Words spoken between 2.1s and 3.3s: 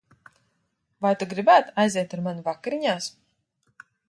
ar mani vakariņās?